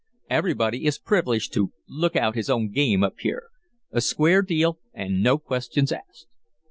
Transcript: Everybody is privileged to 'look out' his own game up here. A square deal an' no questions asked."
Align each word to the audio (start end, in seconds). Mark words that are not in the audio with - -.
Everybody 0.31 0.87
is 0.87 0.97
privileged 0.97 1.53
to 1.53 1.73
'look 1.87 2.15
out' 2.15 2.33
his 2.33 2.49
own 2.49 2.71
game 2.71 3.03
up 3.03 3.19
here. 3.19 3.49
A 3.91 4.01
square 4.01 4.41
deal 4.41 4.79
an' 4.95 5.21
no 5.21 5.37
questions 5.37 5.91
asked." 5.91 6.25